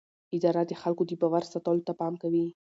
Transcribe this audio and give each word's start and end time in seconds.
اداره 0.35 0.61
د 0.67 0.73
خلکو 0.81 1.03
د 1.07 1.11
باور 1.21 1.43
ساتلو 1.53 1.85
ته 1.87 1.93
پام 1.99 2.13
کوي. 2.23 2.45